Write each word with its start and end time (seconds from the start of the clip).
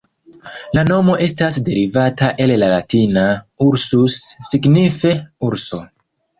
La 0.77 0.83
nomo 0.87 1.17
estas 1.25 1.59
derivata 1.67 2.31
el 2.47 2.55
la 2.63 2.71
Latina 2.73 3.27
"ursus", 3.69 4.19
signife 4.55 5.17
"urso". 5.53 5.85